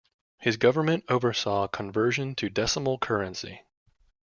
[0.39, 3.61] His government oversaw conversion to decimal currency.